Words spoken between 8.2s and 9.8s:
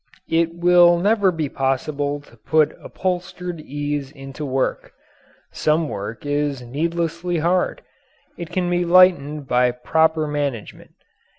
It can be lightened by